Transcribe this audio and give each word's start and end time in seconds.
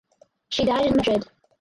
She 0.49 0.65
died 0.65 0.87
in 0.87 0.95
Madrid. 0.97 1.29